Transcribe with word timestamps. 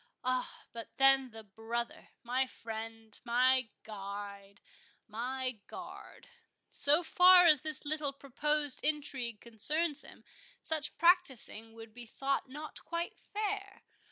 Ah, 0.23 0.65
but 0.73 0.97
then 0.97 1.29
the 1.29 1.43
brother—my 1.43 2.47
friend—my 2.47 3.69
guide—my 3.83 5.59
guard—So 5.67 7.03
far 7.03 7.45
as 7.45 7.61
this 7.61 7.85
little 7.85 8.11
proposed 8.11 8.83
intrigue 8.83 9.39
concerns 9.39 10.01
him, 10.01 10.23
such 10.59 10.97
practising 10.97 11.73
would 11.73 11.93
be 11.93 12.07
thought 12.07 12.49
not 12.49 12.83
quite 12.83 13.15
fair. 13.19 13.83